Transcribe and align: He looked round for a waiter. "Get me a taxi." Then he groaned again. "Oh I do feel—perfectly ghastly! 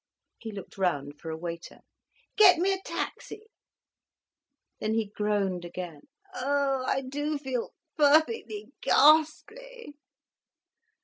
He 0.39 0.51
looked 0.51 0.79
round 0.79 1.19
for 1.19 1.29
a 1.29 1.37
waiter. 1.37 1.81
"Get 2.35 2.57
me 2.57 2.73
a 2.73 2.81
taxi." 2.81 3.43
Then 4.79 4.95
he 4.95 5.11
groaned 5.15 5.63
again. 5.63 6.07
"Oh 6.33 6.83
I 6.87 7.01
do 7.01 7.37
feel—perfectly 7.37 8.71
ghastly! 8.81 9.93